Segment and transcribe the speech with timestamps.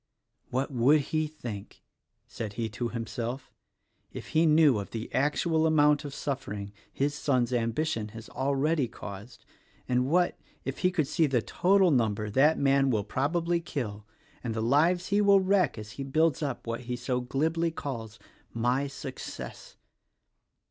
[0.49, 1.83] "What would he think,"
[2.25, 3.51] said he to himself,
[4.11, 9.45] "if he knew of the actual amount of suffering his son's ambition has already caused,
[9.87, 14.07] and what, if he could see the total number that man will probably kill
[14.43, 18.17] and the lives he will wreck as he builds up what he so glibly calls
[18.55, 19.75] 'My success.'